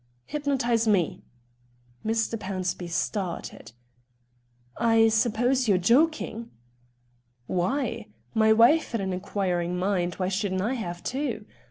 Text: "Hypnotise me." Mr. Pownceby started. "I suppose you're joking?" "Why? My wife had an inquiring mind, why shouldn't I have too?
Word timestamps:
"Hypnotise 0.25 0.87
me." 0.87 1.21
Mr. 2.03 2.35
Pownceby 2.35 2.89
started. 2.89 3.71
"I 4.75 5.09
suppose 5.09 5.67
you're 5.67 5.77
joking?" 5.77 6.49
"Why? 7.45 8.07
My 8.33 8.51
wife 8.51 8.93
had 8.93 9.01
an 9.01 9.13
inquiring 9.13 9.77
mind, 9.77 10.15
why 10.15 10.27
shouldn't 10.27 10.61
I 10.61 10.73
have 10.73 11.03
too? 11.03 11.45